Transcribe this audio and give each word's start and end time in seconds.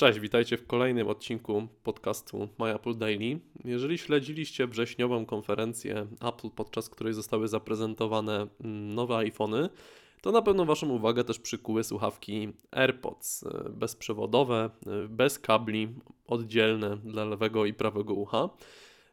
Cześć, 0.00 0.20
witajcie 0.20 0.56
w 0.56 0.66
kolejnym 0.66 1.08
odcinku 1.08 1.68
podcastu 1.82 2.48
My 2.58 2.74
Apple 2.74 2.98
Daily. 2.98 3.40
Jeżeli 3.64 3.98
śledziliście 3.98 4.66
wrześniową 4.66 5.26
konferencję 5.26 6.06
Apple, 6.20 6.50
podczas 6.50 6.88
której 6.88 7.14
zostały 7.14 7.48
zaprezentowane 7.48 8.46
mm, 8.64 8.94
nowe 8.94 9.16
iPhony, 9.16 9.68
to 10.20 10.32
na 10.32 10.42
pewno 10.42 10.64
Waszą 10.64 10.88
uwagę 10.88 11.24
też 11.24 11.38
przykuły 11.38 11.84
słuchawki 11.84 12.48
AirPods 12.70 13.42
e, 13.42 13.70
bezprzewodowe, 13.70 14.70
e, 14.86 15.08
bez 15.08 15.38
kabli, 15.38 15.88
oddzielne 16.26 16.96
dla 16.96 17.24
lewego 17.24 17.66
i 17.66 17.74
prawego 17.74 18.14
ucha. 18.14 18.48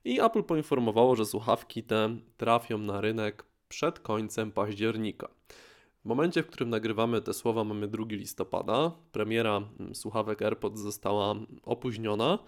I 0.05 0.21
Apple 0.21 0.43
poinformowało, 0.43 1.15
że 1.15 1.25
słuchawki 1.25 1.83
te 1.83 2.17
trafią 2.37 2.77
na 2.77 3.01
rynek 3.01 3.45
przed 3.69 3.99
końcem 3.99 4.51
października. 4.51 5.27
W 6.05 6.05
momencie, 6.05 6.43
w 6.43 6.47
którym 6.47 6.69
nagrywamy 6.69 7.21
te 7.21 7.33
słowa, 7.33 7.63
mamy 7.63 7.87
2 7.87 8.05
listopada. 8.09 8.91
Premiera 9.11 9.57
mm, 9.79 9.95
słuchawek 9.95 10.41
AirPods 10.41 10.81
została 10.81 11.35
opóźniona. 11.63 12.39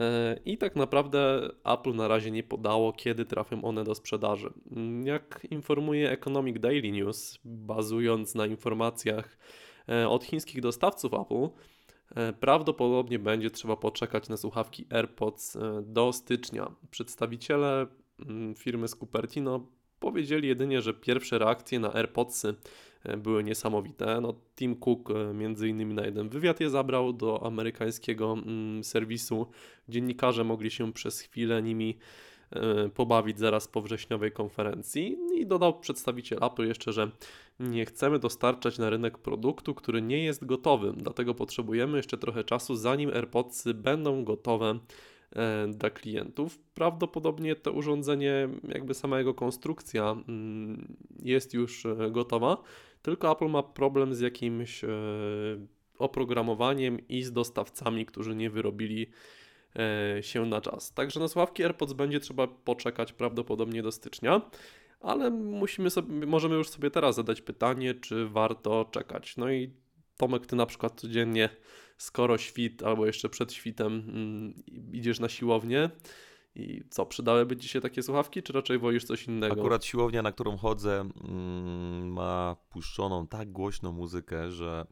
E, 0.00 0.38
I 0.44 0.58
tak 0.58 0.76
naprawdę 0.76 1.50
Apple 1.64 1.94
na 1.94 2.08
razie 2.08 2.30
nie 2.30 2.42
podało, 2.42 2.92
kiedy 2.92 3.24
trafią 3.24 3.64
one 3.64 3.84
do 3.84 3.94
sprzedaży. 3.94 4.50
Mm, 4.70 5.06
jak 5.06 5.46
informuje 5.50 6.10
Economic 6.10 6.60
Daily 6.60 6.92
News, 6.92 7.38
bazując 7.44 8.34
na 8.34 8.46
informacjach 8.46 9.38
e, 9.88 10.08
od 10.08 10.24
chińskich 10.24 10.60
dostawców 10.60 11.14
Apple, 11.14 11.48
e, 12.16 12.32
prawdopodobnie 12.32 13.18
będzie 13.18 13.50
trzeba 13.50 13.76
poczekać 13.76 14.28
na 14.28 14.36
słuchawki 14.36 14.86
AirPods 14.90 15.58
do 15.82 16.12
stycznia. 16.12 16.74
Przedstawiciele 16.90 17.86
mm, 18.26 18.54
firmy 18.54 18.88
z 18.88 18.96
Cupertino 18.96 19.66
powiedzieli 20.00 20.48
jedynie, 20.48 20.80
że 20.80 20.94
pierwsze 20.94 21.38
reakcje 21.38 21.80
na 21.80 21.94
AirPodsy 21.94 22.54
były 23.04 23.44
niesamowite. 23.44 24.20
No, 24.20 24.34
Tim 24.56 24.76
Cook 24.76 25.10
e, 25.10 25.34
między 25.34 25.68
innymi 25.68 25.94
na 25.94 26.04
jeden 26.04 26.28
wywiad 26.28 26.60
je 26.60 26.70
zabrał 26.70 27.12
do 27.12 27.46
amerykańskiego 27.46 28.32
mm, 28.32 28.84
serwisu. 28.84 29.46
Dziennikarze 29.88 30.44
mogli 30.44 30.70
się 30.70 30.92
przez 30.92 31.20
chwilę 31.20 31.62
nimi 31.62 31.98
e, 32.50 32.88
pobawić 32.88 33.38
zaraz 33.38 33.68
po 33.68 33.82
wrześniowej 33.82 34.32
konferencji 34.32 35.16
i 35.34 35.46
dodał 35.46 35.80
przedstawiciel 35.80 36.38
Apple 36.44 36.66
jeszcze, 36.66 36.92
że 36.92 37.10
nie 37.60 37.86
chcemy 37.86 38.18
dostarczać 38.18 38.78
na 38.78 38.90
rynek 38.90 39.18
produktu, 39.18 39.74
który 39.74 40.02
nie 40.02 40.24
jest 40.24 40.46
gotowy, 40.46 40.92
dlatego 40.96 41.34
potrzebujemy 41.34 41.96
jeszcze 41.96 42.18
trochę 42.18 42.44
czasu, 42.44 42.76
zanim 42.76 43.10
AirPodsy 43.10 43.74
będą 43.74 44.24
gotowe 44.24 44.78
dla 45.68 45.90
klientów. 45.90 46.58
Prawdopodobnie 46.74 47.56
to 47.56 47.72
urządzenie, 47.72 48.48
jakby 48.68 48.94
sama 48.94 49.18
jego 49.18 49.34
konstrukcja 49.34 50.16
mm, 50.28 50.96
jest 51.22 51.54
już 51.54 51.86
gotowa, 52.10 52.62
tylko 53.02 53.32
Apple 53.32 53.48
ma 53.48 53.62
problem 53.62 54.14
z 54.14 54.20
jakimś 54.20 54.84
e, 54.84 54.88
oprogramowaniem 55.98 57.08
i 57.08 57.22
z 57.22 57.32
dostawcami, 57.32 58.06
którzy 58.06 58.34
nie 58.34 58.50
wyrobili 58.50 59.06
e, 59.76 60.22
się 60.22 60.46
na 60.46 60.60
czas. 60.60 60.94
Także 60.94 61.20
na 61.20 61.28
sławki 61.28 61.64
AirPods 61.64 61.92
będzie 61.92 62.20
trzeba 62.20 62.46
poczekać 62.46 63.12
prawdopodobnie 63.12 63.82
do 63.82 63.92
stycznia, 63.92 64.40
ale 65.00 65.30
musimy 65.30 65.90
sobie, 65.90 66.26
możemy 66.26 66.54
już 66.54 66.68
sobie 66.68 66.90
teraz 66.90 67.16
zadać 67.16 67.42
pytanie, 67.42 67.94
czy 67.94 68.28
warto 68.28 68.84
czekać. 68.90 69.36
No 69.36 69.50
i 69.50 69.72
Tomek, 70.16 70.46
ty 70.46 70.56
na 70.56 70.66
przykład 70.66 71.00
codziennie, 71.00 71.48
skoro 71.98 72.38
świt 72.38 72.82
albo 72.82 73.06
jeszcze 73.06 73.28
przed 73.28 73.52
świtem 73.52 73.92
mm, 74.08 74.54
idziesz 74.92 75.20
na 75.20 75.28
siłownię, 75.28 75.90
i 76.58 76.82
co, 76.90 77.06
przydałyby 77.06 77.56
Ci 77.56 77.68
się 77.68 77.80
takie 77.80 78.02
słuchawki, 78.02 78.42
czy 78.42 78.52
raczej 78.52 78.78
wolisz 78.78 79.04
coś 79.04 79.26
innego? 79.26 79.60
Akurat 79.60 79.84
siłownia, 79.84 80.22
na 80.22 80.32
którą 80.32 80.56
chodzę, 80.56 81.00
mm, 81.00 82.12
ma 82.12 82.56
puszczoną 82.70 83.26
tak 83.26 83.52
głośną 83.52 83.92
muzykę, 83.92 84.50
że 84.50 84.86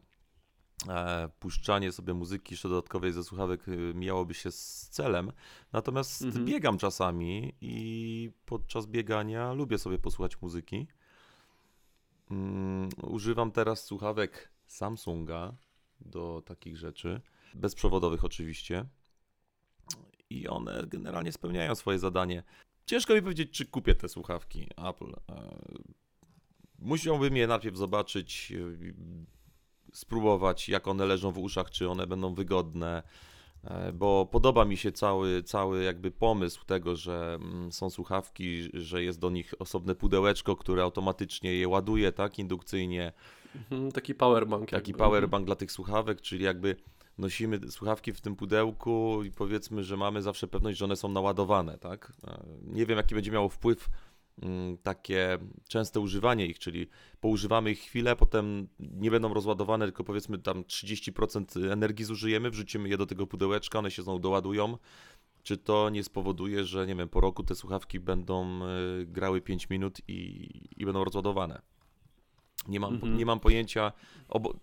e, 0.89 1.29
puszczanie 1.39 1.91
sobie 1.91 2.13
muzyki 2.13 2.53
jeszcze 2.53 2.69
dodatkowej 2.69 3.11
ze 3.11 3.23
słuchawek 3.23 3.67
y, 3.67 3.93
miałoby 3.95 4.33
się 4.33 4.51
z 4.51 4.89
celem. 4.89 5.31
Natomiast 5.73 6.21
mhm. 6.21 6.45
biegam 6.45 6.77
czasami 6.77 7.53
i 7.61 8.31
podczas 8.45 8.85
biegania 8.85 9.53
lubię 9.53 9.77
sobie 9.77 9.99
posłuchać 9.99 10.41
muzyki. 10.41 10.87
Mm, 12.31 12.89
używam 13.03 13.51
teraz 13.51 13.85
słuchawek 13.85 14.51
Samsunga 14.67 15.55
do 16.01 16.43
takich 16.45 16.77
rzeczy, 16.77 17.21
bezprzewodowych 17.53 18.25
oczywiście 18.25 18.85
i 20.41 20.47
one 20.47 20.83
generalnie 20.87 21.31
spełniają 21.31 21.75
swoje 21.75 21.99
zadanie. 21.99 22.43
Ciężko 22.85 23.13
mi 23.13 23.21
powiedzieć, 23.21 23.51
czy 23.51 23.65
kupię 23.65 23.95
te 23.95 24.09
słuchawki 24.09 24.67
Apple. 24.77 25.13
E, 25.29 25.57
musiałbym 26.79 27.37
je 27.37 27.47
najpierw 27.47 27.77
zobaczyć, 27.77 28.53
e, 28.55 29.37
spróbować, 29.93 30.69
jak 30.69 30.87
one 30.87 31.05
leżą 31.05 31.31
w 31.31 31.37
uszach, 31.37 31.71
czy 31.71 31.89
one 31.89 32.07
będą 32.07 32.33
wygodne, 32.33 33.03
e, 33.63 33.93
bo 33.93 34.25
podoba 34.25 34.65
mi 34.65 34.77
się 34.77 34.91
cały, 34.91 35.43
cały 35.43 35.83
jakby 35.83 36.11
pomysł 36.11 36.65
tego, 36.65 36.95
że 36.95 37.37
mm, 37.41 37.71
są 37.71 37.89
słuchawki, 37.89 38.69
że 38.73 39.03
jest 39.03 39.19
do 39.19 39.29
nich 39.29 39.53
osobne 39.59 39.95
pudełeczko, 39.95 40.55
które 40.55 40.83
automatycznie 40.83 41.53
je 41.53 41.67
ładuje, 41.67 42.11
tak, 42.11 42.39
indukcyjnie. 42.39 43.13
Mhm, 43.55 43.91
taki 43.91 44.15
powerbank. 44.15 44.69
Taki 44.69 44.91
jakby. 44.91 45.03
powerbank 45.03 45.45
dla 45.45 45.55
tych 45.55 45.71
słuchawek, 45.71 46.21
czyli 46.21 46.45
jakby 46.45 46.75
nosimy 47.17 47.59
słuchawki 47.71 48.13
w 48.13 48.21
tym 48.21 48.35
pudełku 48.35 49.23
i 49.23 49.31
powiedzmy, 49.31 49.83
że 49.83 49.97
mamy 49.97 50.21
zawsze 50.21 50.47
pewność, 50.47 50.77
że 50.77 50.85
one 50.85 50.95
są 50.95 51.09
naładowane, 51.09 51.77
tak? 51.77 52.13
E, 52.27 52.43
nie 52.63 52.85
wiem, 52.85 52.97
jaki 52.97 53.15
będzie 53.15 53.31
miało 53.31 53.49
wpływ 53.49 53.89
mm, 54.41 54.77
takie 54.77 55.37
częste 55.67 55.99
używanie 55.99 56.45
ich, 56.45 56.59
czyli 56.59 56.87
poużywamy 57.19 57.71
ich 57.71 57.79
chwilę, 57.79 58.15
potem 58.15 58.67
nie 58.79 59.11
będą 59.11 59.33
rozładowane, 59.33 59.85
tylko 59.85 60.03
powiedzmy 60.03 60.37
tam 60.37 60.63
30% 60.63 61.71
energii 61.71 62.05
zużyjemy, 62.05 62.49
wrzucimy 62.49 62.89
je 62.89 62.97
do 62.97 63.05
tego 63.05 63.27
pudełeczka, 63.27 63.79
one 63.79 63.91
się 63.91 64.03
znowu 64.03 64.19
doładują. 64.19 64.77
Czy 65.43 65.57
to 65.57 65.89
nie 65.89 66.03
spowoduje, 66.03 66.65
że 66.65 66.87
nie 66.87 66.95
wiem, 66.95 67.09
po 67.09 67.21
roku 67.21 67.43
te 67.43 67.55
słuchawki 67.55 67.99
będą 67.99 68.63
e, 68.63 68.67
grały 69.05 69.41
5 69.41 69.69
minut 69.69 70.01
i, 70.07 70.49
i 70.77 70.85
będą 70.85 71.03
rozładowane? 71.03 71.61
Nie 72.67 72.79
mam, 72.79 72.95
mm 72.95 73.01
-hmm. 73.01 73.17
nie 73.17 73.25
mam 73.25 73.39
pojęcia. 73.39 73.91
Obo 74.29 74.53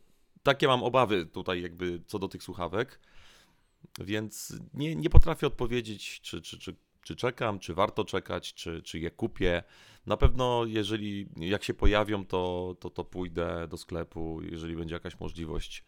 takie 0.44 0.66
mam 0.66 0.82
obawy 0.82 1.26
tutaj 1.26 1.62
jakby 1.62 2.02
co 2.06 2.18
do 2.18 2.28
tych 2.28 2.42
słuchawek, 2.42 3.00
więc 3.98 4.56
nie, 4.74 4.96
nie 4.96 5.10
potrafię 5.10 5.46
odpowiedzieć, 5.46 6.20
czy, 6.20 6.42
czy, 6.42 6.58
czy, 6.58 6.76
czy 7.02 7.16
czekam, 7.16 7.58
czy 7.58 7.74
warto 7.74 8.04
czekać, 8.04 8.54
czy, 8.54 8.82
czy 8.82 8.98
je 8.98 9.10
kupię. 9.10 9.62
Na 10.06 10.16
pewno, 10.16 10.64
jeżeli 10.66 11.28
jak 11.36 11.64
się 11.64 11.74
pojawią, 11.74 12.26
to, 12.26 12.76
to, 12.80 12.90
to 12.90 13.04
pójdę 13.04 13.68
do 13.68 13.76
sklepu, 13.76 14.42
jeżeli 14.42 14.76
będzie 14.76 14.94
jakaś 14.94 15.20
możliwość 15.20 15.84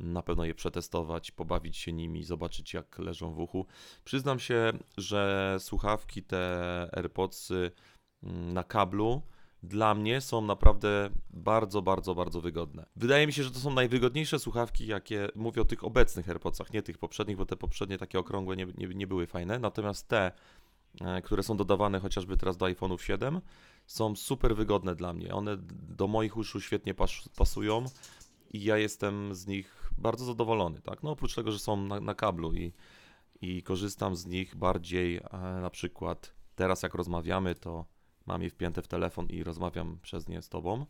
na 0.00 0.22
pewno 0.22 0.44
je 0.44 0.54
przetestować, 0.54 1.30
pobawić 1.30 1.76
się 1.76 1.92
nimi, 1.92 2.24
zobaczyć 2.24 2.74
jak 2.74 2.98
leżą 2.98 3.32
w 3.32 3.38
uchu. 3.38 3.66
Przyznam 4.04 4.38
się, 4.38 4.72
że 4.96 5.56
słuchawki 5.58 6.22
te 6.22 6.88
AirPodsy 6.92 7.70
mm, 8.22 8.52
na 8.52 8.64
kablu 8.64 9.22
dla 9.62 9.94
mnie 9.94 10.20
są 10.20 10.40
naprawdę 10.40 11.10
bardzo, 11.30 11.82
bardzo, 11.82 12.14
bardzo 12.14 12.40
wygodne. 12.40 12.86
Wydaje 12.96 13.26
mi 13.26 13.32
się, 13.32 13.42
że 13.42 13.50
to 13.50 13.58
są 13.58 13.70
najwygodniejsze 13.70 14.38
słuchawki, 14.38 14.86
jakie 14.86 15.28
mówię 15.34 15.62
o 15.62 15.64
tych 15.64 15.84
obecnych 15.84 16.28
AirPodsach, 16.28 16.72
nie 16.72 16.82
tych 16.82 16.98
poprzednich, 16.98 17.36
bo 17.36 17.46
te 17.46 17.56
poprzednie 17.56 17.98
takie 17.98 18.18
okrągłe 18.18 18.56
nie, 18.56 18.66
nie, 18.78 18.86
nie 18.86 19.06
były 19.06 19.26
fajne. 19.26 19.58
Natomiast 19.58 20.08
te, 20.08 20.32
e, 21.00 21.22
które 21.22 21.42
są 21.42 21.56
dodawane 21.56 22.00
chociażby 22.00 22.36
teraz 22.36 22.56
do 22.56 22.66
iPhone'ów 22.66 22.98
7, 22.98 23.40
są 23.86 24.16
super 24.16 24.56
wygodne 24.56 24.94
dla 24.94 25.12
mnie. 25.12 25.34
One 25.34 25.56
do 25.96 26.06
moich 26.06 26.36
uszu 26.36 26.60
świetnie 26.60 26.94
pas 26.94 27.10
pasują 27.36 27.84
i 28.50 28.64
ja 28.64 28.78
jestem 28.78 29.34
z 29.34 29.46
nich 29.46 29.90
bardzo 29.98 30.24
zadowolony. 30.24 30.80
Tak? 30.80 31.02
No 31.02 31.10
oprócz 31.10 31.34
tego, 31.34 31.52
że 31.52 31.58
są 31.58 31.76
na, 31.76 32.00
na 32.00 32.14
kablu 32.14 32.54
i, 32.54 32.72
i 33.40 33.62
korzystam 33.62 34.16
z 34.16 34.26
nich 34.26 34.56
bardziej 34.56 35.16
e, 35.16 35.22
na 35.60 35.70
przykład 35.70 36.34
teraz 36.54 36.82
jak 36.82 36.94
rozmawiamy, 36.94 37.54
to 37.54 37.84
mam 38.26 38.42
je 38.42 38.50
wpięte 38.50 38.82
w 38.82 38.88
telefon 38.88 39.26
i 39.26 39.44
rozmawiam 39.44 39.98
przez 40.02 40.28
nie 40.28 40.42
z 40.42 40.48
tobą. 40.48 40.86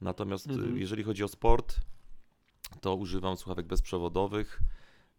Natomiast 0.00 0.46
y, 0.46 0.52
mhm. 0.52 0.78
jeżeli 0.78 1.02
chodzi 1.02 1.24
o 1.24 1.28
sport, 1.28 1.76
to 2.80 2.94
używam 2.94 3.36
słuchawek 3.36 3.66
bezprzewodowych. 3.66 4.60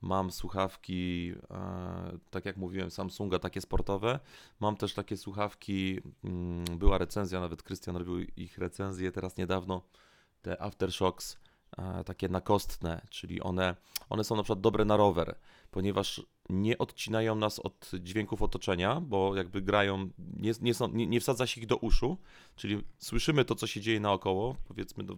Mam 0.01 0.31
słuchawki, 0.31 1.33
e, 1.51 2.17
tak 2.29 2.45
jak 2.45 2.57
mówiłem, 2.57 2.91
Samsunga, 2.91 3.39
takie 3.39 3.61
sportowe. 3.61 4.19
Mam 4.59 4.77
też 4.77 4.93
takie 4.93 5.17
słuchawki, 5.17 5.99
mm, 6.23 6.65
była 6.77 6.97
recenzja, 6.97 7.39
nawet 7.39 7.63
Krystian 7.63 7.95
robił 7.95 8.19
ich 8.19 8.57
recenzję 8.57 9.11
teraz 9.11 9.37
niedawno, 9.37 9.81
te 10.41 10.61
Aftershocks, 10.61 11.37
e, 11.77 12.03
takie 12.03 12.29
nakostne, 12.29 13.01
czyli 13.09 13.41
one, 13.41 13.75
one 14.09 14.23
są 14.23 14.35
na 14.35 14.43
przykład 14.43 14.61
dobre 14.61 14.85
na 14.85 14.97
rower, 14.97 15.35
ponieważ 15.71 16.21
nie 16.51 16.77
odcinają 16.77 17.35
nas 17.35 17.59
od 17.59 17.91
dźwięków 17.99 18.41
otoczenia, 18.41 19.01
bo 19.01 19.35
jakby 19.35 19.61
grają, 19.61 20.09
nie, 20.37 20.51
nie, 20.61 20.73
są, 20.73 20.87
nie, 20.87 21.07
nie 21.07 21.19
wsadza 21.19 21.47
się 21.47 21.61
ich 21.61 21.67
do 21.67 21.77
uszu, 21.77 22.17
czyli 22.55 22.83
słyszymy 22.97 23.45
to, 23.45 23.55
co 23.55 23.67
się 23.67 23.81
dzieje 23.81 23.99
naokoło, 23.99 24.55
powiedzmy, 24.67 25.03
no, 25.03 25.17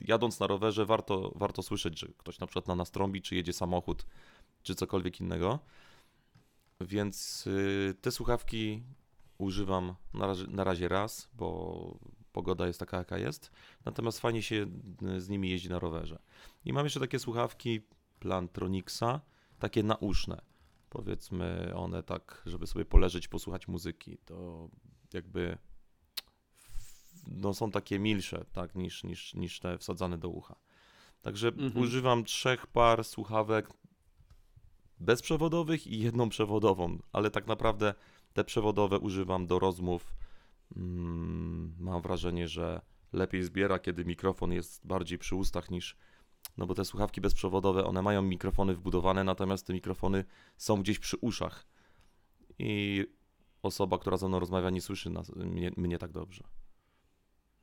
jadąc 0.00 0.40
na 0.40 0.46
rowerze 0.46 0.86
warto, 0.86 1.32
warto 1.34 1.62
słyszeć, 1.62 1.98
że 1.98 2.06
ktoś 2.16 2.38
na 2.38 2.46
przykład 2.46 2.68
na 2.68 2.74
nas 2.74 2.90
trąbi, 2.90 3.22
czy 3.22 3.34
jedzie 3.34 3.52
samochód, 3.52 4.06
czy 4.62 4.74
cokolwiek 4.74 5.20
innego. 5.20 5.58
Więc 6.80 7.46
y, 7.46 7.94
te 8.00 8.10
słuchawki 8.10 8.82
używam 9.38 9.94
na 10.14 10.26
razie, 10.26 10.46
na 10.46 10.64
razie 10.64 10.88
raz, 10.88 11.30
bo 11.34 11.98
pogoda 12.32 12.66
jest 12.66 12.80
taka, 12.80 12.96
jaka 12.96 13.18
jest. 13.18 13.50
Natomiast 13.84 14.20
fajnie 14.20 14.42
się 14.42 14.66
z 15.18 15.28
nimi 15.28 15.50
jeździ 15.50 15.68
na 15.68 15.78
rowerze. 15.78 16.18
I 16.64 16.72
mam 16.72 16.86
jeszcze 16.86 17.00
takie 17.00 17.18
słuchawki 17.18 17.80
Plantronixa, 18.18 19.20
takie 19.58 19.82
nauszne. 19.82 20.49
Powiedzmy 20.90 21.72
one 21.74 22.02
tak, 22.02 22.42
żeby 22.46 22.66
sobie 22.66 22.84
poleżeć, 22.84 23.28
posłuchać 23.28 23.68
muzyki. 23.68 24.18
To 24.18 24.68
jakby 25.12 25.58
no, 27.26 27.54
są 27.54 27.70
takie 27.70 27.98
milsze, 27.98 28.44
tak, 28.52 28.74
niż, 28.74 29.04
niż, 29.04 29.34
niż 29.34 29.60
te 29.60 29.78
wsadzane 29.78 30.18
do 30.18 30.28
ucha. 30.28 30.56
Także 31.22 31.48
Mhm. 31.48 31.78
używam 31.78 32.24
trzech 32.24 32.66
par 32.66 33.04
słuchawek 33.04 33.68
bezprzewodowych 35.00 35.86
i 35.86 35.98
jedną 35.98 36.28
przewodową, 36.28 36.98
ale 37.12 37.30
tak 37.30 37.46
naprawdę 37.46 37.94
te 38.32 38.44
przewodowe 38.44 38.98
używam 38.98 39.46
do 39.46 39.58
rozmów. 39.58 40.14
Mm, 40.76 41.74
mam 41.78 42.02
wrażenie, 42.02 42.48
że 42.48 42.80
lepiej 43.12 43.42
zbiera, 43.42 43.78
kiedy 43.78 44.04
mikrofon 44.04 44.52
jest 44.52 44.86
bardziej 44.86 45.18
przy 45.18 45.36
ustach 45.36 45.70
niż. 45.70 45.96
No 46.56 46.66
bo 46.66 46.74
te 46.74 46.84
słuchawki 46.84 47.20
bezprzewodowe, 47.20 47.84
one 47.84 48.02
mają 48.02 48.22
mikrofony 48.22 48.74
wbudowane, 48.74 49.24
natomiast 49.24 49.66
te 49.66 49.72
mikrofony 49.72 50.24
są 50.56 50.82
gdzieś 50.82 50.98
przy 50.98 51.16
uszach. 51.16 51.66
I 52.58 53.04
osoba, 53.62 53.98
która 53.98 54.16
ze 54.16 54.28
mną 54.28 54.38
rozmawia, 54.38 54.70
nie 54.70 54.80
słyszy 54.80 55.10
nas, 55.10 55.36
mnie, 55.36 55.70
mnie 55.76 55.98
tak 55.98 56.12
dobrze. 56.12 56.44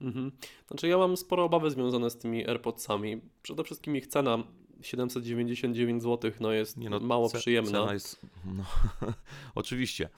Mhm. 0.01 0.31
Znaczy 0.68 0.88
ja 0.88 0.97
mam 0.97 1.18
sporo 1.18 1.44
obawy 1.44 1.71
związane 1.71 2.09
z 2.09 2.18
tymi 2.18 2.47
AirPodsami. 2.47 3.21
Przede 3.41 3.63
wszystkim 3.63 3.95
ich 3.95 4.07
cena 4.07 4.44
799 4.81 6.03
zł 6.03 6.31
no 6.39 6.51
jest 6.51 6.77
no, 6.77 7.00
mało 7.00 7.27
ce- 7.27 7.39
przyjemna. 7.39 7.71
Cena 7.71 7.94
jest. 7.94 8.25
No, 8.45 8.63
oczywiście. 9.56 10.09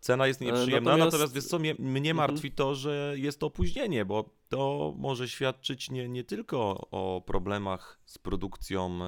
Cena 0.00 0.26
jest 0.26 0.42
E, 0.42 0.44
nieprzyjemna, 0.44 0.90
natomiast- 0.90 1.12
natomiast 1.12 1.34
wiesz 1.34 1.44
co, 1.44 1.58
mnie, 1.58 1.74
mnie 1.78 2.10
Mhm. 2.10 2.16
martwi 2.16 2.52
to, 2.52 2.74
że 2.74 3.14
jest 3.16 3.40
to 3.40 3.46
opóźnienie, 3.46 4.04
bo 4.04 4.24
to 4.48 4.94
może 4.98 5.28
świadczyć 5.28 5.90
nie, 5.90 6.08
nie 6.08 6.24
tylko 6.24 6.88
o 6.90 7.22
problemach 7.26 7.98
z 8.06 8.18
produkcją, 8.18 8.98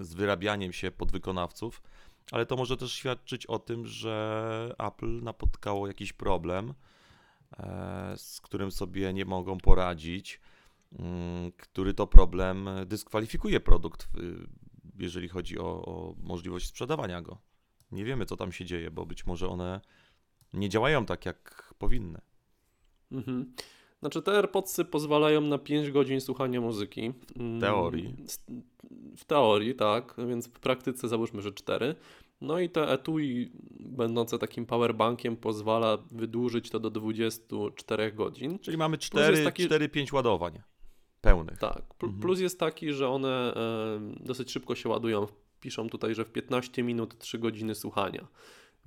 z 0.00 0.14
wyrabianiem 0.14 0.72
się 0.72 0.90
podwykonawców, 0.90 1.82
ale 2.32 2.46
to 2.46 2.56
może 2.56 2.76
też 2.76 2.92
świadczyć 2.92 3.46
o 3.46 3.58
tym, 3.58 3.86
że 3.86 4.74
Apple 4.78 5.22
napotkało 5.22 5.86
jakiś 5.86 6.12
problem, 6.12 6.74
e, 7.58 8.14
z 8.16 8.40
którym 8.40 8.70
sobie 8.70 9.12
nie 9.12 9.24
mogą 9.24 9.58
poradzić, 9.58 10.40
mm, 10.98 11.52
który 11.52 11.94
to 11.94 12.06
problem 12.06 12.68
dyskwalifikuje 12.86 13.60
produkt, 13.60 14.08
jeżeli 14.98 15.28
chodzi 15.28 15.58
o, 15.58 15.64
o 15.84 16.14
możliwość 16.22 16.66
sprzedawania 16.66 17.22
go. 17.22 17.38
Nie 17.92 18.04
wiemy, 18.04 18.26
co 18.26 18.36
tam 18.36 18.52
się 18.52 18.64
dzieje, 18.64 18.90
bo 18.90 19.06
być 19.06 19.26
może 19.26 19.48
one 19.48 19.80
nie 20.52 20.68
działają 20.68 21.06
tak, 21.06 21.26
jak 21.26 21.74
powinny. 21.78 22.20
Mhm. 23.12 23.52
Znaczy 24.00 24.22
te 24.22 24.32
AirPodsy 24.32 24.84
pozwalają 24.84 25.40
na 25.40 25.58
5 25.58 25.90
godzin 25.90 26.20
słuchania 26.20 26.60
muzyki. 26.60 27.12
W 27.36 27.60
teorii. 27.60 28.16
W 29.16 29.24
teorii, 29.24 29.74
tak, 29.74 30.14
więc 30.28 30.48
w 30.48 30.60
praktyce 30.60 31.08
załóżmy, 31.08 31.42
że 31.42 31.52
4. 31.52 31.94
No 32.40 32.58
i 32.60 32.70
te 32.70 32.92
etui 32.92 33.50
będące 33.80 34.38
takim 34.38 34.66
powerbankiem 34.66 35.36
pozwala 35.36 35.98
wydłużyć 36.10 36.70
to 36.70 36.80
do 36.80 36.90
24 36.90 38.12
godzin. 38.12 38.58
Czyli 38.58 38.76
mamy 38.76 38.96
jest 38.96 39.04
4, 39.04 39.44
taki- 39.44 39.68
4-5 39.68 40.12
ładowań 40.12 40.62
pełnych. 41.20 41.58
Tak. 41.58 41.82
Mhm. 42.02 42.20
Plus 42.20 42.40
jest 42.40 42.60
taki, 42.60 42.92
że 42.92 43.08
one 43.08 43.54
e, 43.54 44.24
dosyć 44.24 44.50
szybko 44.50 44.74
się 44.74 44.88
ładują. 44.88 45.26
Piszą 45.60 45.88
tutaj, 45.88 46.14
że 46.14 46.24
w 46.24 46.30
15 46.32 46.82
minut 46.82 47.18
3 47.18 47.38
godziny 47.38 47.74
słuchania. 47.74 48.28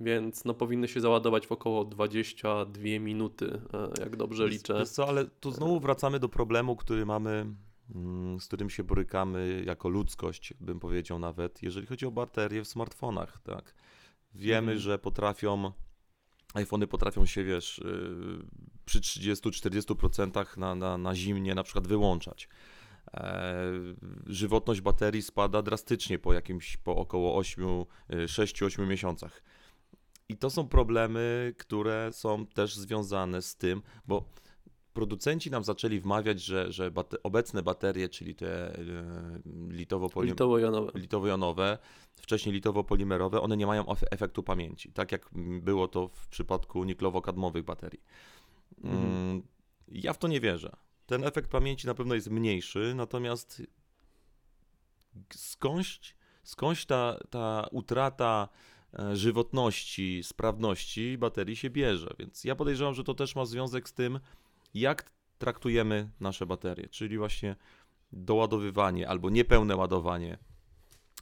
Więc 0.00 0.44
no, 0.44 0.54
powinny 0.54 0.88
się 0.88 1.00
załadować 1.00 1.46
w 1.46 1.52
około 1.52 1.84
22 1.84 2.82
minuty, 3.00 3.60
e, 3.74 4.02
jak 4.02 4.16
dobrze 4.16 4.48
liczę. 4.48 4.78
Wiesz 4.78 4.88
co, 4.88 5.08
ale 5.08 5.24
tu 5.26 5.50
znowu 5.50 5.80
wracamy 5.80 6.18
do 6.20 6.28
problemu, 6.28 6.76
który 6.76 7.06
mamy, 7.06 7.46
mm, 7.94 8.40
z 8.40 8.46
którym 8.46 8.70
się 8.70 8.84
borykamy 8.84 9.62
jako 9.66 9.88
ludzkość, 9.88 10.54
bym 10.60 10.80
powiedział 10.80 11.18
nawet, 11.18 11.62
jeżeli 11.62 11.86
chodzi 11.86 12.06
o 12.06 12.10
baterie 12.10 12.64
w 12.64 12.68
smartfonach, 12.68 13.40
tak. 13.42 13.74
Wiemy, 14.34 14.58
Mhm. 14.58 14.78
że 14.78 14.98
potrafią, 14.98 15.72
iPhony 16.54 16.86
potrafią 16.86 17.26
się, 17.26 17.44
wiesz, 17.44 17.80
yy, 17.84 18.44
przy 18.84 19.00
30-40% 19.00 20.56
na, 20.56 20.74
na, 20.74 20.98
na 20.98 21.14
zimnie 21.14 21.54
na 21.54 21.62
przykład 21.62 21.86
wyłączać. 21.86 22.48
E, 23.14 23.62
żywotność 24.26 24.80
baterii 24.80 25.22
spada 25.22 25.62
drastycznie 25.62 26.18
po 26.18 26.32
jakimś, 26.32 26.76
po 26.76 26.96
około 26.96 27.36
8, 27.36 27.64
6-8 28.10 28.86
miesiącach. 28.86 29.42
I 30.28 30.36
to 30.36 30.50
są 30.50 30.68
problemy, 30.68 31.54
które 31.58 32.10
są 32.12 32.46
też 32.46 32.76
związane 32.76 33.42
z 33.42 33.56
tym, 33.56 33.82
bo 34.06 34.24
producenci 34.92 35.50
nam 35.50 35.64
zaczęli 35.64 36.00
wmawiać, 36.00 36.40
że, 36.42 36.72
że 36.72 36.90
bate, 36.90 37.22
obecne 37.22 37.62
baterie, 37.62 38.08
czyli 38.08 38.34
te 38.34 38.78
e, 38.78 38.82
Litowo-jonowe. 39.70 40.92
litowo-jonowe, 40.94 41.78
wcześniej 42.16 42.54
litowo-polimerowe, 42.54 43.40
one 43.42 43.56
nie 43.56 43.66
mają 43.66 43.82
ef- 43.84 44.06
efektu 44.10 44.42
pamięci, 44.42 44.92
tak 44.92 45.12
jak 45.12 45.28
było 45.60 45.88
to 45.88 46.08
w 46.08 46.28
przypadku 46.28 46.84
niklowo-kadmowych 46.84 47.62
baterii. 47.64 48.00
Mhm. 48.84 49.02
Mm, 49.04 49.42
Ja 49.88 50.12
w 50.12 50.18
to 50.18 50.28
nie 50.28 50.40
wierzę. 50.40 50.72
Ten 51.06 51.24
efekt 51.24 51.50
pamięci 51.50 51.86
na 51.86 51.94
pewno 51.94 52.14
jest 52.14 52.30
mniejszy, 52.30 52.92
natomiast 52.96 53.62
skądś, 55.34 56.14
skądś 56.42 56.86
ta, 56.86 57.18
ta 57.30 57.66
utrata 57.70 58.48
e, 58.98 59.16
żywotności, 59.16 60.22
sprawności 60.22 61.18
baterii 61.18 61.56
się 61.56 61.70
bierze. 61.70 62.14
Więc 62.18 62.44
ja 62.44 62.56
podejrzewam, 62.56 62.94
że 62.94 63.04
to 63.04 63.14
też 63.14 63.36
ma 63.36 63.44
związek 63.44 63.88
z 63.88 63.92
tym, 63.92 64.20
jak 64.74 65.12
traktujemy 65.38 66.10
nasze 66.20 66.46
baterie, 66.46 66.88
czyli 66.88 67.18
właśnie 67.18 67.56
doładowywanie 68.12 69.08
albo 69.08 69.30
niepełne 69.30 69.76
ładowanie. 69.76 70.38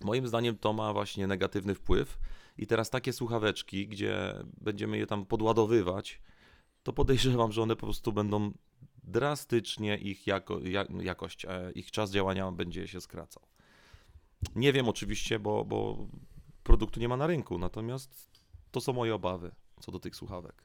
Moim 0.01 0.29
zdaniem 0.29 0.59
to 0.59 0.73
ma 0.73 0.93
właśnie 0.93 1.27
negatywny 1.27 1.75
wpływ. 1.75 2.19
I 2.59 2.67
teraz 2.67 2.91
takie 2.91 3.13
słuchaweczki, 3.13 3.89
gdzie 3.89 4.35
będziemy 4.61 4.99
je 4.99 5.07
tam 5.07 5.27
podładowywać, 5.27 6.21
to 6.83 6.93
podejrzewam, 6.93 7.53
że 7.53 7.63
one 7.63 7.77
po 7.77 7.87
prostu 7.87 8.13
będą 8.13 8.53
drastycznie 9.11 9.97
ich 9.97 10.27
jako, 10.27 10.61
ja, 10.61 10.85
jakość, 11.01 11.45
e, 11.45 11.73
ich 11.73 11.91
czas 11.91 12.11
działania 12.11 12.53
będzie 12.53 12.89
się 12.89 13.01
skracał. 13.01 13.43
Nie 14.55 14.73
wiem 14.73 14.89
oczywiście, 14.89 15.39
bo, 15.39 15.65
bo 15.65 16.07
produktu 16.63 17.01
nie 17.01 17.09
ma 17.09 17.17
na 17.17 17.27
rynku, 17.27 17.59
natomiast 17.59 18.31
to 18.71 18.81
są 18.81 18.93
moje 18.93 19.15
obawy 19.15 19.53
co 19.81 19.93
do 19.93 20.01
tych 20.01 20.17
słuchawek. 20.17 20.65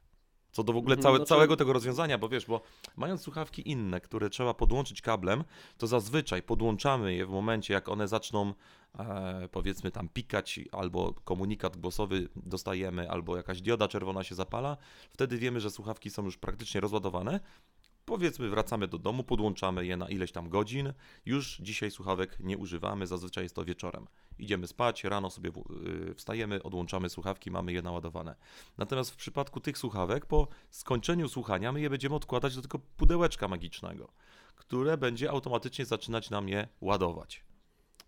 Co 0.52 0.64
do 0.64 0.74
w 0.74 0.78
ogóle 0.78 0.94
Mhm, 0.94 1.04
całe, 1.04 1.18
znaczy- 1.18 1.30
całego 1.30 1.56
tego 1.58 1.74
rozwiązania, 1.74 2.18
bo 2.18 2.30
wiesz, 2.30 2.46
bo 2.46 2.62
mając 2.96 3.22
słuchawki 3.22 3.70
inne, 3.72 4.02
które 4.02 4.30
trzeba 4.30 4.54
podłączyć 4.54 5.02
kablem, 5.02 5.44
to 5.78 5.88
zazwyczaj 5.88 6.44
podłączamy 6.44 7.14
je 7.16 7.26
w 7.26 7.30
momencie, 7.30 7.74
jak 7.74 7.90
one 7.90 8.08
zaczną 8.08 8.54
e, 9.00 9.50
powiedzmy 9.52 9.92
tam 9.92 10.10
pikać, 10.10 10.60
albo 10.72 11.14
komunikat 11.14 11.78
głosowy 11.78 12.30
dostajemy, 12.36 13.10
albo 13.10 13.38
jakaś 13.38 13.62
dioda 13.62 13.88
czerwona 13.88 14.24
się 14.24 14.36
zapala, 14.36 14.78
wtedy 15.12 15.38
wiemy, 15.38 15.60
że 15.60 15.72
słuchawki 15.72 16.10
są 16.10 16.26
już 16.26 16.38
praktycznie 16.38 16.82
rozładowane. 16.82 17.40
Powiedzmy, 18.06 18.50
wracamy 18.50 18.88
do 18.88 18.98
domu, 18.98 19.24
podłączamy 19.24 19.86
je 19.86 19.98
na 19.98 20.10
ileś 20.10 20.32
tam 20.32 20.50
godzin. 20.50 20.94
Już 21.26 21.58
dzisiaj 21.58 21.92
słuchawek 21.92 22.38
nie 22.40 22.58
używamy, 22.58 23.08
zazwyczaj 23.08 23.44
jest 23.44 23.56
to 23.56 23.66
wieczorem. 23.66 24.08
Idziemy 24.40 24.68
spać, 24.68 25.04
rano 25.04 25.30
sobie 25.30 25.52
y, 26.10 26.16
wstajemy, 26.16 26.64
odłączamy 26.64 27.10
słuchawki, 27.10 27.52
mamy 27.52 27.74
je 27.74 27.82
naładowane. 27.82 28.36
Natomiast 28.78 29.12
w 29.12 29.16
przypadku 29.16 29.60
tych 29.60 29.78
słuchawek, 29.78 30.26
po 30.26 30.48
skończeniu 30.70 31.30
słuchania, 31.30 31.72
my 31.72 31.82
je 31.82 31.90
będziemy 31.90 32.16
odkładać 32.16 32.56
do 32.56 32.62
tego 32.62 32.80
pudełeczka 32.80 33.48
magicznego, 33.48 34.12
które 34.56 34.98
będzie 34.98 35.30
automatycznie 35.30 35.86
zaczynać 35.86 36.30
nam 36.30 36.50
je 36.50 36.68
ładować. 36.82 37.46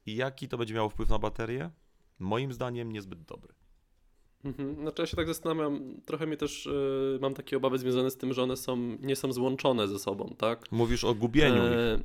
I 0.06 0.16
jaki 0.16 0.48
to 0.48 0.58
będzie 0.58 0.74
miało 0.74 0.90
wpływ 0.90 1.10
na 1.10 1.20
baterię? 1.20 1.72
Moim 2.20 2.54
zdaniem 2.54 2.92
niezbyt 2.92 3.22
dobry. 3.22 3.57
Mhm. 4.44 4.76
Znaczy 4.82 5.02
ja 5.02 5.06
się 5.06 5.18
tak 5.18 5.28
zastanawiam, 5.28 6.02
trochę 6.06 6.28
mnie 6.28 6.38
też, 6.38 6.66
y, 6.66 7.20
mam 7.22 7.34
takie 7.34 7.58
obawy 7.58 7.78
związane 7.80 8.12
z 8.12 8.18
tym, 8.18 8.34
że 8.34 8.44
one 8.44 8.58
są, 8.58 8.78
nie 9.02 9.16
są 9.16 9.34
złączone 9.34 9.88
ze 9.88 10.00
sobą, 10.00 10.36
tak? 10.38 10.72
Mówisz 10.72 11.04
o 11.04 11.14
gubieniu. 11.16 11.62
E, 11.64 12.00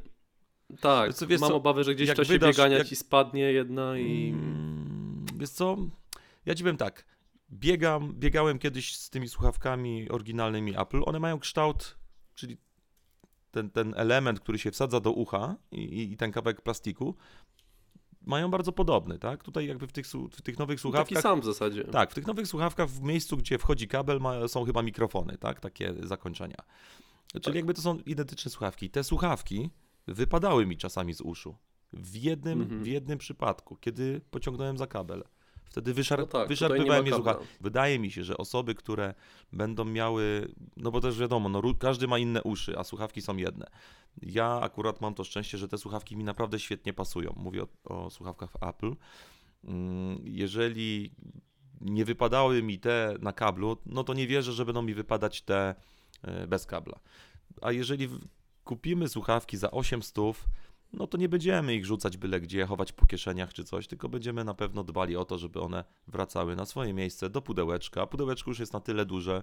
tak, 0.80 1.14
co, 1.14 1.26
mam 1.28 1.38
co, 1.50 1.56
obawy, 1.56 1.84
że 1.84 1.94
gdzieś 1.94 2.12
czasie 2.14 2.32
wydasz- 2.32 2.50
biegania 2.56 2.78
jak- 2.78 2.86
ci 2.86 2.96
spadnie 2.96 3.52
jedna 3.52 3.98
i... 3.98 4.28
Mm, 4.28 5.26
Wiesz 5.36 5.50
co, 5.50 5.76
ja 6.46 6.54
ci 6.54 6.62
powiem 6.62 6.76
tak, 6.76 7.04
biegam, 7.50 8.14
biegałem 8.14 8.58
kiedyś 8.58 8.96
z 8.96 9.10
tymi 9.10 9.28
słuchawkami 9.28 10.08
oryginalnymi 10.10 10.78
Apple, 10.80 11.00
one 11.06 11.20
mają 11.20 11.38
kształt, 11.38 11.96
czyli 12.34 12.56
ten, 13.50 13.70
ten 13.70 13.94
element, 13.96 14.40
który 14.40 14.58
się 14.58 14.70
wsadza 14.70 15.00
do 15.00 15.12
ucha 15.12 15.56
i, 15.70 15.76
i- 15.80 16.12
i 16.12 16.16
ten 16.16 16.32
kawałek 16.32 16.60
plastiku, 16.60 17.14
mają 18.26 18.50
bardzo 18.50 18.72
podobny, 18.72 19.18
tak? 19.18 19.44
Tutaj 19.44 19.66
jakby 19.66 19.86
w 19.86 19.92
tych, 19.92 20.06
w 20.32 20.42
tych 20.42 20.58
nowych 20.58 20.76
Taki 20.76 20.82
słuchawkach... 20.82 21.22
sam 21.22 21.40
w 21.40 21.44
zasadzie. 21.44 21.84
Tak, 21.84 22.10
w 22.10 22.14
tych 22.14 22.26
nowych 22.26 22.46
słuchawkach 22.46 22.88
w 22.88 23.00
miejscu, 23.02 23.36
gdzie 23.36 23.58
wchodzi 23.58 23.88
kabel, 23.88 24.20
ma, 24.20 24.48
są 24.48 24.64
chyba 24.64 24.82
mikrofony, 24.82 25.38
tak? 25.38 25.60
Takie 25.60 25.94
zakończenia. 26.02 26.56
Czyli 27.32 27.42
Tak. 27.44 27.54
jakby 27.54 27.74
to 27.74 27.82
są 27.82 27.98
identyczne 27.98 28.50
słuchawki. 28.50 28.90
Te 28.90 29.04
słuchawki 29.04 29.70
wypadały 30.06 30.66
mi 30.66 30.76
czasami 30.76 31.14
z 31.14 31.20
uszu. 31.20 31.56
W 31.92 32.16
jednym, 32.16 32.62
Mhm. 32.62 32.82
w 32.84 32.86
jednym 32.86 33.18
przypadku, 33.18 33.76
kiedy 33.76 34.20
pociągnąłem 34.30 34.78
za 34.78 34.86
kabel. 34.86 35.24
Wtedy 35.72 35.94
wyszar- 35.94 36.18
No 36.18 36.26
tak, 36.26 36.48
wyszarpywałem 36.48 37.06
je 37.06 37.12
z 37.14 37.18
ucha. 37.18 37.30
Wydaje 37.60 37.98
mi 37.98 38.10
się, 38.10 38.24
że 38.24 38.36
osoby, 38.36 38.74
które 38.74 39.14
będą 39.52 39.84
miały, 39.84 40.48
no 40.76 40.90
bo 40.90 41.00
też 41.00 41.18
wiadomo, 41.18 41.48
no, 41.48 41.62
każdy 41.78 42.08
ma 42.08 42.18
inne 42.18 42.42
uszy, 42.42 42.78
a 42.78 42.84
słuchawki 42.84 43.22
są 43.22 43.36
jedne. 43.36 43.66
Ja 44.22 44.60
akurat 44.62 45.00
mam 45.00 45.14
to 45.14 45.24
szczęście, 45.24 45.58
że 45.58 45.68
te 45.68 45.78
słuchawki 45.78 46.16
mi 46.16 46.24
naprawdę 46.24 46.58
świetnie 46.58 46.92
pasują. 46.92 47.32
Mówię 47.36 47.62
o, 47.62 48.04
o 48.04 48.10
słuchawkach 48.10 48.50
Apple. 48.60 48.92
Mm, 49.64 50.20
Jeżeli 50.24 51.12
nie 51.80 52.04
wypadały 52.04 52.62
mi 52.62 52.78
te 52.78 53.14
na 53.20 53.32
kablu, 53.32 53.76
no 53.86 54.04
to 54.04 54.14
nie 54.14 54.26
wierzę, 54.26 54.52
że 54.52 54.64
będą 54.64 54.82
mi 54.82 54.94
wypadać 54.94 55.42
te 55.42 55.74
e, 56.22 56.46
bez 56.46 56.66
kabla. 56.66 56.98
A 57.62 57.72
jeżeli 57.72 58.08
kupimy 58.64 59.08
słuchawki 59.08 59.56
za 59.56 59.70
800, 59.70 60.16
no 60.92 61.06
to 61.06 61.18
nie 61.18 61.28
będziemy 61.28 61.74
ich 61.74 61.86
rzucać 61.86 62.16
byle 62.16 62.40
gdzie, 62.40 62.66
chować 62.66 62.92
po 62.92 63.06
kieszeniach 63.06 63.54
czy 63.54 63.64
coś, 63.64 63.86
tylko 63.86 64.08
będziemy 64.08 64.44
na 64.44 64.54
pewno 64.54 64.84
dbali 64.84 65.16
o 65.16 65.24
to, 65.24 65.38
żeby 65.38 65.60
one 65.60 65.84
wracały 66.08 66.56
na 66.56 66.66
swoje 66.66 66.94
miejsce 66.94 67.30
do 67.30 67.42
pudełeczka. 67.42 68.06
Pudełeczko 68.06 68.50
już 68.50 68.58
jest 68.58 68.72
na 68.72 68.80
tyle 68.80 69.06
duże, 69.06 69.42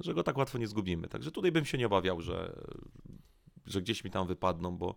że 0.00 0.14
go 0.14 0.22
tak 0.22 0.38
łatwo 0.38 0.58
nie 0.58 0.66
zgubimy. 0.66 1.08
Także 1.08 1.30
tutaj 1.30 1.52
bym 1.52 1.64
się 1.64 1.78
nie 1.78 1.86
obawiał, 1.86 2.20
że, 2.20 2.66
że 3.66 3.82
gdzieś 3.82 4.04
mi 4.04 4.10
tam 4.10 4.26
wypadną, 4.26 4.76
bo 4.76 4.94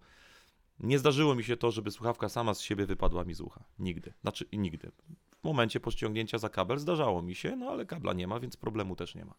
nie 0.80 1.00
zdarzyło 1.00 1.36
mi 1.36 1.44
się 1.44 1.58
to, 1.58 1.72
żeby 1.72 1.92
słuchawka 1.92 2.30
sama 2.30 2.54
z 2.54 2.62
siebie 2.62 2.86
wypadła 2.86 3.24
mi 3.24 3.34
z 3.34 3.42
ucha. 3.42 3.64
Nigdy. 3.80 4.14
Znaczy 4.22 4.46
nigdy. 4.54 4.92
W 5.42 5.44
momencie 5.44 5.80
pościągnięcia 5.80 6.38
za 6.38 6.50
kabel 6.50 6.80
zdarzało 6.80 7.22
mi 7.22 7.36
się, 7.36 7.56
no 7.56 7.70
ale 7.70 7.86
kabla 7.86 8.14
nie 8.14 8.28
ma, 8.28 8.40
więc 8.40 8.58
problemu 8.58 8.96
też 8.96 9.16
nie 9.16 9.26
ma. 9.26 9.34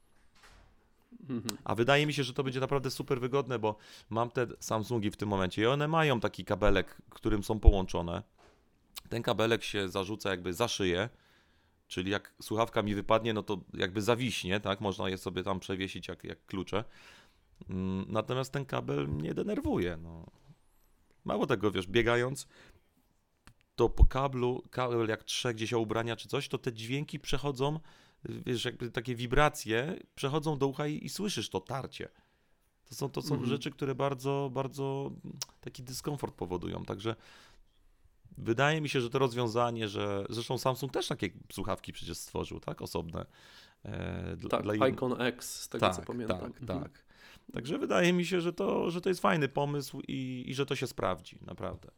Mhm. 1.21 1.59
A 1.65 1.75
wydaje 1.75 2.07
mi 2.07 2.13
się, 2.13 2.25
że 2.25 2.35
to 2.35 2.45
będzie 2.45 2.61
naprawdę 2.61 2.91
super 2.91 3.21
wygodne, 3.21 3.59
bo 3.59 3.77
mam 4.11 4.31
te 4.31 4.47
Samsungi 4.61 5.11
w 5.11 5.17
tym 5.17 5.29
momencie 5.29 5.63
i 5.63 5.67
one 5.67 5.89
mają 5.89 6.21
taki 6.21 6.45
kabelek, 6.45 7.03
którym 7.11 7.43
są 7.43 7.61
połączone. 7.61 8.23
Ten 9.09 9.23
kabelek 9.23 9.63
się 9.65 9.89
zarzuca 9.89 10.31
jakby 10.31 10.55
za 10.55 10.69
szyję, 10.69 11.09
czyli 11.89 12.11
jak 12.11 12.35
słuchawka 12.43 12.83
mi 12.83 12.95
wypadnie, 12.95 13.35
no 13.35 13.43
to 13.43 13.61
jakby 13.75 14.03
zawiśnie, 14.03 14.61
tak? 14.61 14.81
Można 14.81 15.09
je 15.09 15.19
sobie 15.19 15.43
tam 15.43 15.61
przewiesić 15.61 16.09
jak, 16.09 16.25
jak 16.25 16.47
klucze. 16.47 16.85
Mm, 17.71 18.05
Natomiast 18.09 18.53
ten 18.53 18.65
kabel 18.65 19.09
mnie 19.09 19.35
denerwuje. 19.35 19.97
No. 19.97 20.27
Mało 21.25 21.47
tego, 21.47 21.71
wiesz, 21.71 21.87
biegając, 21.87 22.49
to 23.77 23.89
po 23.89 24.05
kablu, 24.05 24.63
kabel 24.71 25.09
jak 25.09 25.25
trze 25.25 25.55
gdzieś 25.55 25.73
o 25.73 25.81
ubrania 25.81 26.17
czy 26.17 26.29
coś, 26.29 26.49
to 26.49 26.59
te 26.59 26.73
dźwięki 26.73 27.21
przechodzą, 27.21 27.81
wiesz, 28.25 28.65
jakby 28.65 28.91
takie 28.91 29.15
wibracje 29.15 29.99
przechodzą 30.15 30.59
do 30.59 30.67
ucha 30.67 30.87
i, 30.87 31.05
i 31.05 31.09
słyszysz 31.09 31.51
to 31.51 31.61
tarcie. 31.61 32.09
To 32.89 32.95
są, 32.95 33.09
to 33.11 33.23
są 33.23 33.35
Mhm. 33.35 33.51
rzeczy, 33.51 33.71
które 33.71 33.95
bardzo, 33.95 34.51
bardzo 34.53 35.11
taki 35.61 35.83
dyskomfort 35.83 36.35
powodują. 36.35 36.85
Także 36.85 37.17
wydaje 38.39 38.81
mi 38.81 38.89
się, 38.89 39.01
że 39.01 39.11
to 39.11 39.19
rozwiązanie, 39.19 39.89
że 39.89 40.25
zresztą 40.31 40.59
Samsung 40.59 40.93
też 40.93 41.09
takie 41.09 41.31
słuchawki 41.53 41.93
przecież 41.93 42.17
stworzył, 42.19 42.61
tak? 42.61 42.83
Osobne. 42.83 43.27
E, 43.85 44.37
dla, 44.37 44.49
Tak, 44.51 44.63
dla 44.63 44.89
Icon 44.89 45.23
X, 45.23 45.61
z 45.61 45.69
tego 45.69 45.91
co 45.91 46.03
pamiętam. 46.03 46.41
tak, 46.41 46.61
Mhm. 46.61 46.83
tak. 46.83 47.05
Także 47.53 47.79
wydaje 47.79 48.13
mi 48.13 48.27
się, 48.27 48.41
że 48.41 48.53
to, 48.53 48.91
że 48.91 49.01
to 49.01 49.09
jest 49.09 49.21
fajny 49.21 49.49
pomysł 49.49 50.01
i, 50.09 50.45
i 50.47 50.55
że 50.55 50.67
to 50.67 50.77
się 50.77 50.87
sprawdzi, 50.87 51.39
naprawdę. 51.47 51.91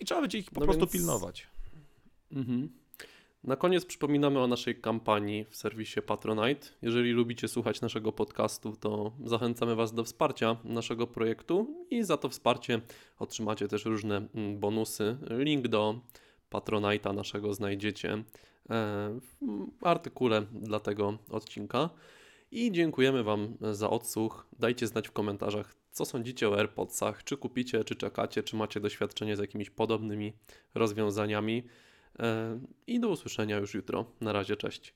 I 0.00 0.04
trzeba 0.04 0.20
będzie 0.20 0.38
ich 0.38 0.50
po 0.50 0.60
No 0.60 0.66
prostu 0.66 0.80
więc- 0.80 0.92
pilnować. 0.92 1.46
Mhm. 2.32 2.68
Na 3.44 3.56
koniec 3.56 3.84
przypominamy 3.84 4.40
o 4.40 4.46
naszej 4.46 4.80
kampanii 4.80 5.44
w 5.50 5.56
serwisie 5.56 6.02
Patronite. 6.02 6.68
Jeżeli 6.82 7.10
lubicie 7.10 7.48
słuchać 7.48 7.80
naszego 7.80 8.12
podcastu, 8.12 8.76
to 8.80 9.12
zachęcamy 9.24 9.74
Was 9.74 9.94
do 9.94 10.04
wsparcia 10.04 10.56
naszego 10.64 11.06
projektu 11.06 11.86
i 11.90 12.04
za 12.04 12.16
to 12.16 12.28
wsparcie 12.28 12.80
otrzymacie 13.18 13.68
też 13.68 13.84
różne 13.84 14.16
mm, 14.34 14.60
bonusy. 14.60 15.16
Link 15.30 15.68
do 15.68 16.00
Patronite'a 16.50 17.14
naszego 17.14 17.54
znajdziecie 17.54 18.12
e, 18.12 18.22
w 19.80 19.86
artykule 19.86 20.42
dla 20.52 20.80
tego 20.80 21.18
odcinka. 21.30 21.90
I 22.50 22.72
dziękujemy 22.72 23.22
Wam 23.22 23.56
za 23.72 23.90
odsłuch. 23.90 24.46
Dajcie 24.58 24.86
znać 24.86 25.08
w 25.08 25.12
komentarzach, 25.12 25.74
co 25.90 26.04
sądzicie 26.04 26.48
o 26.48 26.58
AirPodsach, 26.58 27.24
czy 27.24 27.36
kupicie, 27.36 27.84
czy 27.84 27.96
czekacie, 27.96 28.42
czy 28.42 28.56
macie 28.56 28.80
doświadczenie 28.80 29.36
z 29.36 29.38
jakimiś 29.38 29.70
podobnymi 29.70 30.32
rozwiązaniami. 30.74 31.62
E, 32.18 32.58
I 32.86 33.00
do 33.00 33.08
usłyszenia 33.08 33.56
już 33.58 33.74
jutro. 33.74 34.04
Na 34.20 34.32
razie, 34.32 34.56
cześć. 34.56 34.94